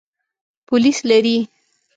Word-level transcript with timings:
پولیس 0.67 0.97
لري. 1.09 1.37